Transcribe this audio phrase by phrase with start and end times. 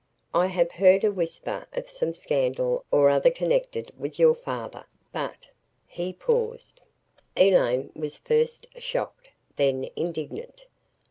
[0.33, 5.45] "I have heard a whisper of some scandal or other connected with your father but"
[5.87, 6.81] He paused.
[7.37, 9.27] Elaine was first shocked,
[9.57, 10.65] then indignant.